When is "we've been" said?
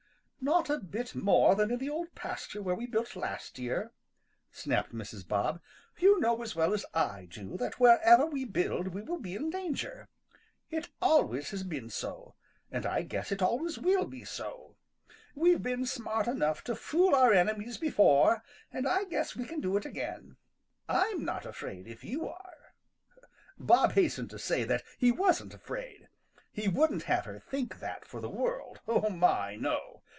15.35-15.85